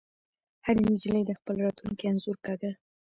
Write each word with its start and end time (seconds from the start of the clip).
هرې 0.65 0.81
نجلۍ 0.91 1.21
د 1.27 1.31
خپل 1.39 1.55
راتلونکي 1.65 2.03
انځور 2.07 2.37
کاږه 2.45 2.71